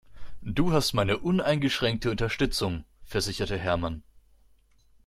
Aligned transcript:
Du 0.41 0.71
hast 0.73 0.93
meine 0.93 1.19
uneingeschränkte 1.19 2.09
Unterstützung, 2.09 2.85
versicherte 3.03 3.55
Hermann. 3.55 4.01